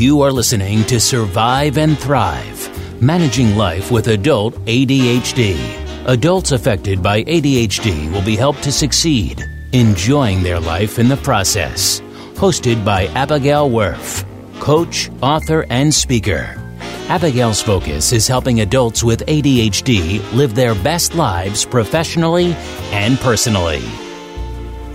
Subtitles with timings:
[0.00, 5.58] You are listening to Survive and Thrive Managing Life with Adult ADHD.
[6.06, 9.44] Adults affected by ADHD will be helped to succeed,
[9.74, 12.00] enjoying their life in the process.
[12.32, 14.24] Hosted by Abigail Wurf,
[14.58, 16.56] coach, author, and speaker.
[17.08, 22.54] Abigail's focus is helping adults with ADHD live their best lives professionally
[22.92, 23.82] and personally.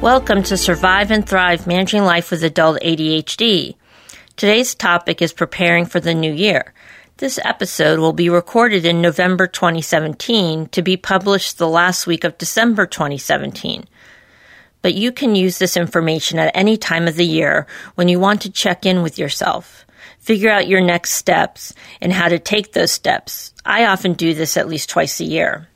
[0.00, 3.74] Welcome to Survive and Thrive Managing Life with Adult ADHD.
[4.36, 6.74] Today's topic is preparing for the new year.
[7.18, 12.36] This episode will be recorded in November 2017 to be published the last week of
[12.36, 13.84] December 2017.
[14.82, 18.42] But you can use this information at any time of the year when you want
[18.42, 19.86] to check in with yourself,
[20.18, 23.54] figure out your next steps, and how to take those steps.
[23.64, 25.68] I often do this at least twice a year.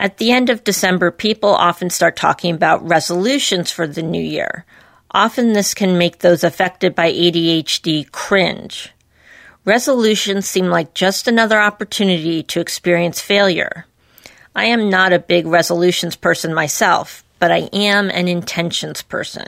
[0.00, 4.64] At the end of December, people often start talking about resolutions for the new year.
[5.12, 8.92] Often this can make those affected by ADHD cringe.
[9.64, 13.86] Resolutions seem like just another opportunity to experience failure.
[14.54, 19.46] I am not a big resolutions person myself, but I am an intentions person.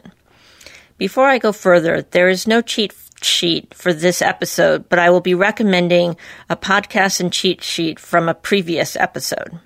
[0.99, 5.21] Before I go further, there is no cheat sheet for this episode, but I will
[5.21, 6.17] be recommending
[6.51, 9.59] a podcast and cheat sheet from a previous episode.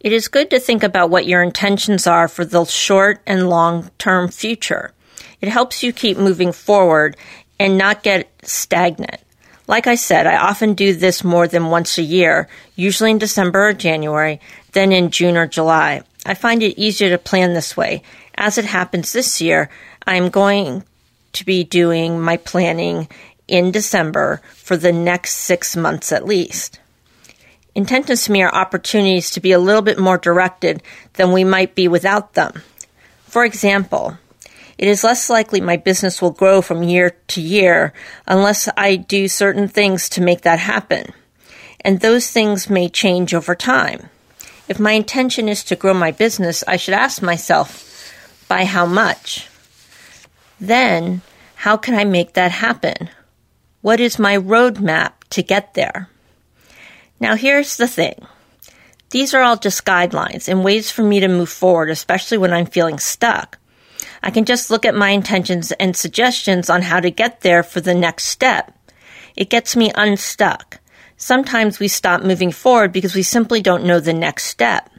[0.00, 3.90] It is good to think about what your intentions are for the short and long
[3.98, 4.92] term future.
[5.40, 7.16] It helps you keep moving forward
[7.58, 9.20] and not get stagnant.
[9.66, 13.68] Like I said, I often do this more than once a year, usually in December
[13.68, 14.40] or January,
[14.72, 16.02] then in June or July.
[16.24, 18.02] I find it easier to plan this way.
[18.36, 19.68] As it happens this year,
[20.06, 20.84] I'm going
[21.32, 23.08] to be doing my planning
[23.46, 26.80] in December for the next six months at least.
[27.78, 31.76] Intentions to me are opportunities to be a little bit more directed than we might
[31.76, 32.60] be without them.
[33.26, 34.18] For example,
[34.76, 37.92] it is less likely my business will grow from year to year
[38.26, 41.12] unless I do certain things to make that happen.
[41.82, 44.08] And those things may change over time.
[44.66, 47.86] If my intention is to grow my business, I should ask myself,
[48.48, 49.46] by how much?
[50.58, 51.22] Then,
[51.54, 53.08] how can I make that happen?
[53.82, 56.08] What is my roadmap to get there?
[57.20, 58.26] Now, here's the thing
[59.10, 62.66] these are all just guidelines and ways for me to move forward, especially when I'm
[62.66, 63.58] feeling stuck.
[64.22, 67.80] I can just look at my intentions and suggestions on how to get there for
[67.80, 68.74] the next step.
[69.36, 70.80] It gets me unstuck.
[71.16, 74.90] Sometimes we stop moving forward because we simply don't know the next step.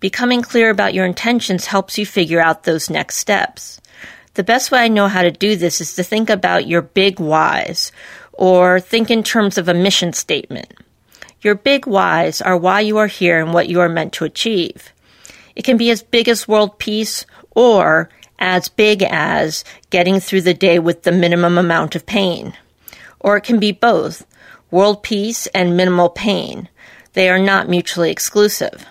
[0.00, 3.80] Becoming clear about your intentions helps you figure out those next steps.
[4.34, 7.18] The best way I know how to do this is to think about your big
[7.18, 7.92] whys
[8.32, 10.72] or think in terms of a mission statement.
[11.40, 14.92] Your big whys are why you are here and what you are meant to achieve.
[15.54, 20.54] It can be as big as world peace or as big as getting through the
[20.54, 22.54] day with the minimum amount of pain.
[23.20, 24.26] Or it can be both
[24.70, 26.68] world peace and minimal pain.
[27.14, 28.84] They are not mutually exclusive.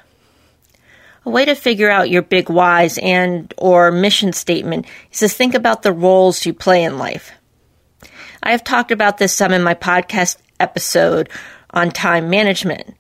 [1.26, 5.54] A way to figure out your big whys and or mission statement is to think
[5.54, 7.32] about the roles you play in life.
[8.42, 11.30] I have talked about this some in my podcast episode
[11.72, 12.96] on time management.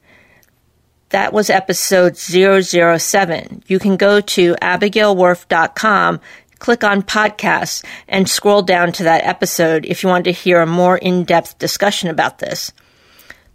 [1.09, 3.63] That was episode 007.
[3.67, 6.19] You can go to abigailwurf.com,
[6.59, 10.65] click on podcasts, and scroll down to that episode if you want to hear a
[10.65, 12.73] more in-depth discussion about this.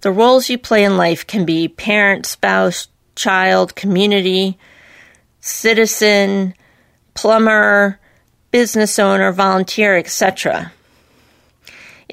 [0.00, 4.58] The roles you play in life can be parent, spouse, child, community,
[5.40, 6.54] citizen,
[7.14, 8.00] plumber,
[8.50, 10.72] business owner, volunteer, etc.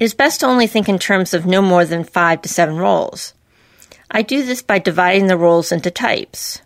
[0.00, 2.78] It is best to only think in terms of no more than five to seven
[2.78, 3.34] roles.
[4.10, 6.62] I do this by dividing the roles into types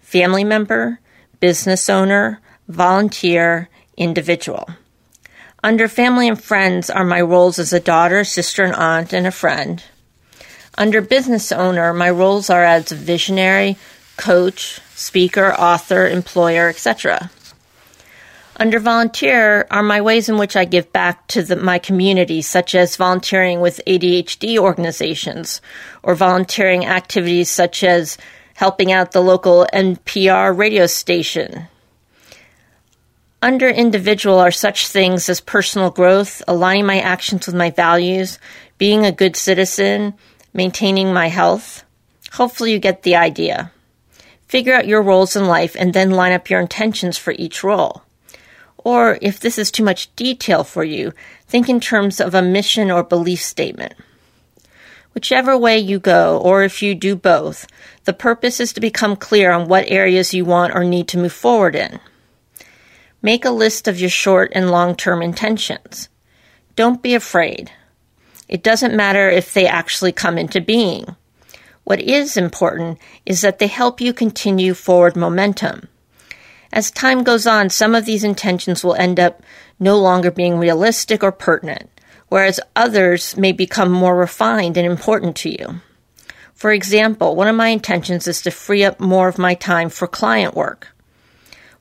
[0.00, 1.00] family member,
[1.40, 4.70] business owner, volunteer, individual.
[5.62, 9.32] Under family and friends are my roles as a daughter, sister, and aunt, and a
[9.32, 9.82] friend.
[10.78, 13.76] Under business owner, my roles are as a visionary,
[14.16, 17.28] coach, speaker, author, employer, etc.
[18.60, 22.74] Under volunteer are my ways in which I give back to the, my community, such
[22.74, 25.60] as volunteering with ADHD organizations
[26.02, 28.18] or volunteering activities such as
[28.54, 31.68] helping out the local NPR radio station.
[33.40, 38.40] Under individual are such things as personal growth, aligning my actions with my values,
[38.76, 40.14] being a good citizen,
[40.52, 41.84] maintaining my health.
[42.32, 43.70] Hopefully, you get the idea.
[44.48, 48.02] Figure out your roles in life and then line up your intentions for each role.
[48.88, 51.12] Or if this is too much detail for you,
[51.46, 53.92] think in terms of a mission or belief statement.
[55.12, 57.66] Whichever way you go, or if you do both,
[58.04, 61.34] the purpose is to become clear on what areas you want or need to move
[61.34, 62.00] forward in.
[63.20, 66.08] Make a list of your short and long term intentions.
[66.74, 67.70] Don't be afraid.
[68.48, 71.14] It doesn't matter if they actually come into being.
[71.84, 75.88] What is important is that they help you continue forward momentum.
[76.72, 79.42] As time goes on, some of these intentions will end up
[79.80, 81.88] no longer being realistic or pertinent,
[82.28, 85.80] whereas others may become more refined and important to you.
[86.54, 90.06] For example, one of my intentions is to free up more of my time for
[90.06, 90.88] client work.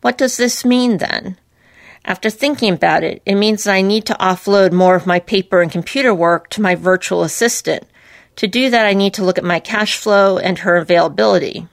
[0.01, 1.38] What does this mean then?
[2.06, 5.62] After thinking about it, it means that I need to offload more of my paper
[5.62, 7.86] and computer work to my virtual assistant.
[8.38, 11.68] To do that, I need to look at my cash flow and her availability.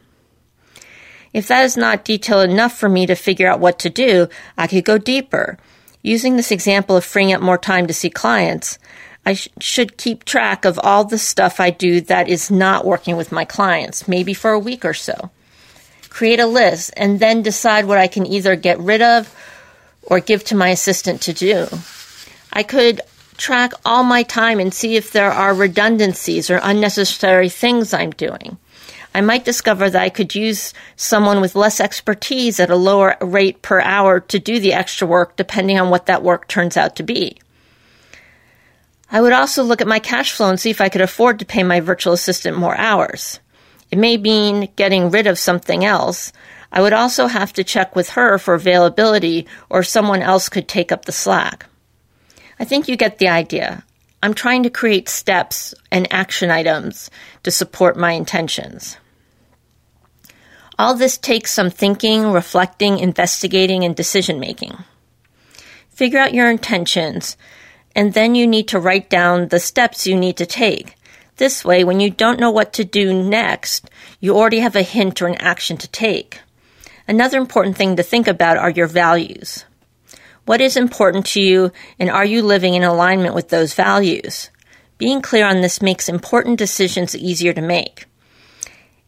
[1.34, 4.68] If that is not detail enough for me to figure out what to do, I
[4.68, 5.58] could go deeper.
[6.00, 8.78] Using this example of freeing up more time to see clients,
[9.26, 13.16] I sh- should keep track of all the stuff I do that is not working
[13.16, 15.30] with my clients, maybe for a week or so.
[16.08, 19.34] Create a list and then decide what I can either get rid of
[20.02, 21.66] or give to my assistant to do.
[22.52, 23.00] I could
[23.36, 28.58] track all my time and see if there are redundancies or unnecessary things I'm doing.
[29.14, 33.62] I might discover that I could use someone with less expertise at a lower rate
[33.62, 37.02] per hour to do the extra work depending on what that work turns out to
[37.02, 37.38] be.
[39.10, 41.46] I would also look at my cash flow and see if I could afford to
[41.46, 43.38] pay my virtual assistant more hours.
[43.90, 46.32] It may mean getting rid of something else,
[46.74, 50.90] I would also have to check with her for availability or someone else could take
[50.90, 51.66] up the slack.
[52.58, 53.84] I think you get the idea.
[54.24, 57.10] I'm trying to create steps and action items
[57.44, 58.96] to support my intentions.
[60.78, 64.76] All this takes some thinking, reflecting, investigating, and decision making.
[65.90, 67.36] Figure out your intentions,
[67.94, 70.96] and then you need to write down the steps you need to take.
[71.36, 73.88] This way, when you don't know what to do next,
[74.18, 76.40] you already have a hint or an action to take.
[77.06, 79.64] Another important thing to think about are your values.
[80.44, 84.50] What is important to you, and are you living in alignment with those values?
[84.98, 88.06] Being clear on this makes important decisions easier to make.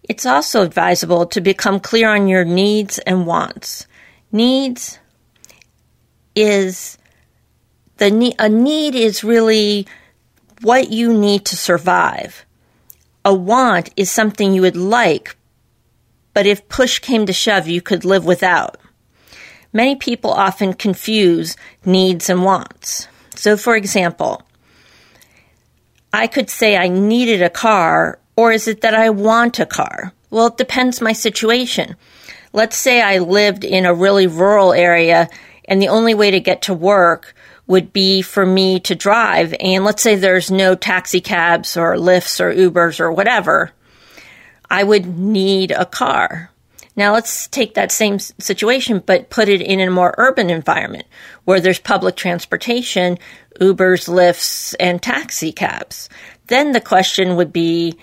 [0.08, 3.86] It's also advisable to become clear on your needs and wants.
[4.30, 4.98] Needs
[6.34, 6.96] is
[7.96, 9.86] the need, a need is really
[10.62, 12.44] what you need to survive.
[13.24, 15.36] A want is something you would like,
[16.34, 18.78] but if push came to shove, you could live without.
[19.72, 23.08] Many people often confuse needs and wants.
[23.34, 24.42] So, for example,
[26.12, 30.12] I could say I needed a car, or is it that I want a car?
[30.30, 31.96] Well, it depends my situation.
[32.52, 35.28] Let's say I lived in a really rural area
[35.64, 37.34] and the only way to get to work
[37.66, 39.54] would be for me to drive.
[39.58, 43.72] And let's say there's no taxi cabs or Lyfts or Ubers or whatever.
[44.70, 46.50] I would need a car.
[46.94, 51.04] Now let's take that same situation, but put it in a more urban environment
[51.44, 53.18] where there's public transportation,
[53.60, 56.08] Ubers, Lyfts, and taxi cabs.
[56.46, 57.98] Then the question would be,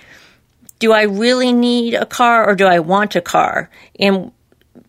[0.79, 3.69] do I really need a car or do I want a car?
[3.99, 4.31] And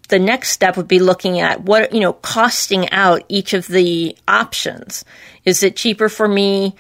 [0.09, 4.17] the next step would be looking at what, you know, costing out each of the
[4.29, 5.05] options.
[5.45, 6.75] Is it cheaper for me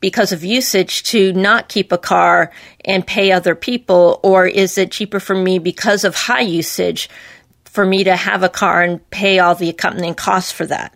[0.00, 2.50] because of usage to not keep a car
[2.84, 4.20] and pay other people?
[4.22, 7.08] Or is it cheaper for me because of high usage
[7.64, 10.94] for me to have a car and pay all the accompanying costs for that?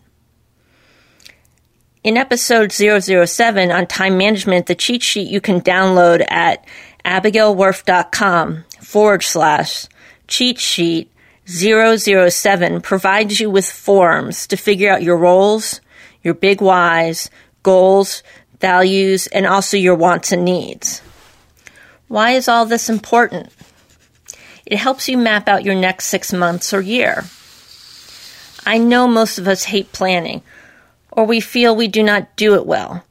[2.03, 6.67] In episode 007 on time management, the cheat sheet you can download at
[7.05, 9.87] abigailwurf.com forward slash
[10.27, 11.11] cheat sheet
[11.47, 15.81] 007 provides you with forms to figure out your roles,
[16.23, 17.31] your big whys,
[17.63, 18.23] goals,
[18.61, 21.01] values, and also your wants and needs.
[22.09, 23.53] Why is all this important?
[24.65, 27.25] It helps you map out your next six months or year.
[28.65, 30.43] I know most of us hate planning,
[31.13, 33.05] or we feel we do not do it well,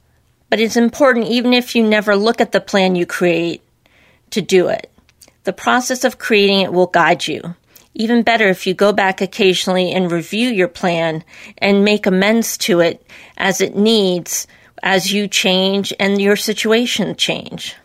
[0.49, 3.62] but it's important even if you never look at the plan you create
[4.33, 4.91] to do it.
[5.45, 7.55] The process of creating it will guide you.
[7.95, 11.23] Even better if you go back occasionally and review your plan
[11.57, 13.05] and make amends to it
[13.37, 14.47] as it needs
[14.81, 17.75] as you change and your situation change.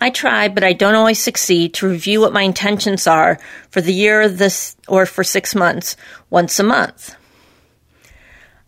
[0.00, 3.38] I try, but I don't always succeed to review what my intentions are
[3.70, 5.96] for the year this or for six months
[6.30, 7.16] once a month.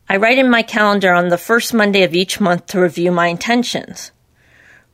[0.08, 3.28] I write in my calendar on the first Monday of each month to review my
[3.28, 4.10] intentions.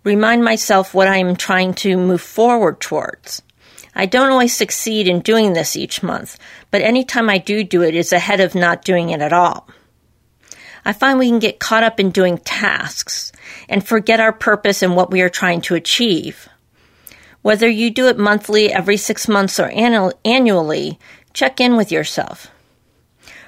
[0.06, 3.42] Remind myself what I am trying to move forward towards.
[3.92, 6.38] I don't always succeed in doing this each month,
[6.70, 9.68] but any time I do do it is ahead of not doing it at all.
[10.84, 13.32] I find we can get caught up in doing tasks
[13.68, 16.48] and forget our purpose and what we are trying to achieve.
[17.42, 19.72] Whether you do it monthly, every six months, or
[20.24, 21.00] annually,
[21.32, 22.46] check in with yourself.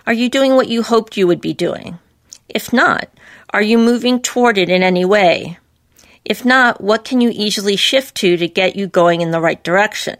[0.08, 2.00] Are you doing what you hoped you would be doing?
[2.48, 3.08] If not,
[3.50, 5.58] Are you moving toward it in any way?
[6.28, 9.64] If not, what can you easily shift to to get you going in the right
[9.64, 10.16] direction?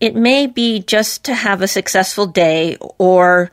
[0.00, 3.50] It may be just to have a successful day or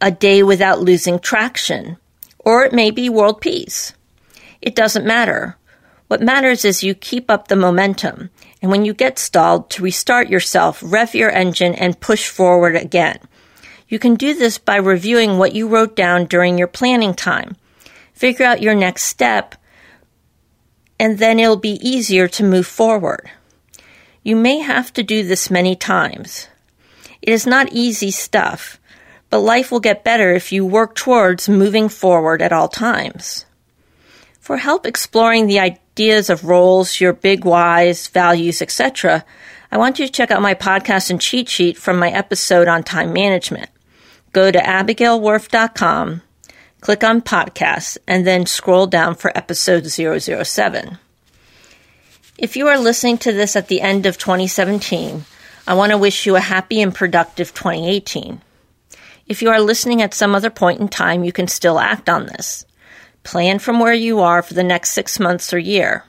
[0.00, 1.96] a day without losing traction,
[2.38, 3.92] or it may be world peace.
[4.62, 5.56] It doesn't matter.
[6.06, 8.30] What matters is you keep up the momentum,
[8.62, 13.18] and when you get stalled, to restart yourself, rev your engine, and push forward again.
[13.88, 17.56] You can do this by reviewing what you wrote down during your planning time.
[18.14, 19.56] Figure out your next step,
[20.98, 23.30] and then it'll be easier to move forward.
[24.22, 26.48] You may have to do this many times.
[27.22, 28.78] It is not easy stuff,
[29.30, 33.44] but life will get better if you work towards moving forward at all times.
[34.40, 39.24] For help exploring the ideas of roles, your big whys, values, etc.,
[39.70, 42.82] I want you to check out my podcast and cheat sheet from my episode on
[42.82, 43.68] time management
[44.32, 46.22] go to abigailwurf.com,
[46.80, 50.98] click on podcasts, and then scroll down for episode 007.
[52.38, 55.24] If you are listening to this at the end of 2017,
[55.66, 58.40] I want to wish you a happy and productive 2018.
[59.26, 62.26] If you are listening at some other point in time, you can still act on
[62.26, 62.64] this.
[63.24, 66.04] Plan from where you are for the next six months or year.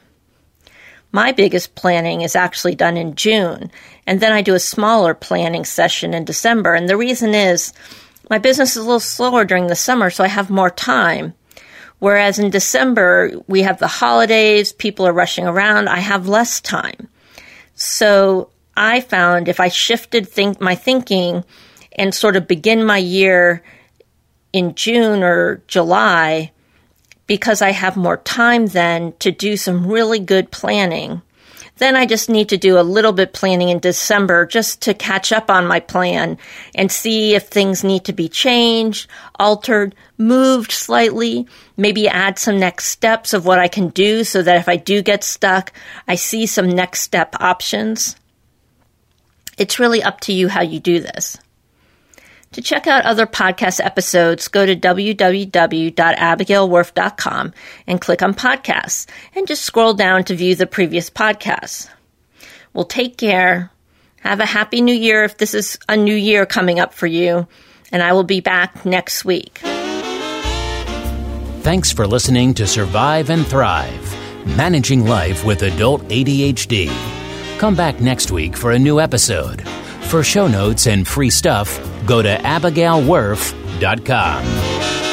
[1.11, 3.71] My biggest planning is actually done in June,
[4.05, 6.75] and then I do a smaller planning session in December.
[6.75, 7.73] And the reason is
[8.29, 11.33] my business is a little slower during the summer, so I have more time.
[11.99, 17.09] Whereas in December, we have the holidays, people are rushing around, I have less time.
[17.75, 21.43] So I found if I shifted think, my thinking
[21.93, 23.63] and sort of begin my year
[24.53, 26.51] in June or July,
[27.27, 31.21] because I have more time then to do some really good planning,
[31.79, 35.31] then I just need to do a little bit planning in December just to catch
[35.31, 36.37] up on my plan
[36.75, 39.09] and see if things need to be changed,
[39.39, 44.57] altered, moved slightly, maybe add some next steps of what I can do so that
[44.57, 45.73] if I do get stuck,
[46.07, 48.15] I see some next step options.
[49.57, 51.37] It's really up to you how you do this.
[52.53, 57.53] To check out other podcast episodes, go to www.abigailwurf.com
[57.85, 61.87] and click on podcasts and just scroll down to view the previous podcasts.
[62.73, 63.71] Well, take care.
[64.21, 67.47] Have a happy new year if this is a new year coming up for you,
[67.91, 69.59] and I will be back next week.
[71.61, 74.15] Thanks for listening to Survive and Thrive
[74.57, 76.89] Managing Life with Adult ADHD.
[77.59, 79.61] Come back next week for a new episode.
[80.09, 85.08] For show notes and free stuff, go to abigailwurf.com.